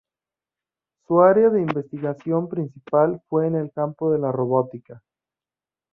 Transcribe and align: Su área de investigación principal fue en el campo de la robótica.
Su 1.05 1.21
área 1.21 1.49
de 1.51 1.61
investigación 1.61 2.49
principal 2.49 3.21
fue 3.29 3.45
en 3.45 3.53
el 3.55 3.71
campo 3.71 4.11
de 4.11 4.17
la 4.17 4.31
robótica. 4.31 5.03